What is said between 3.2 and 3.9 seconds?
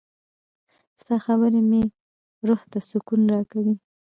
راکوي.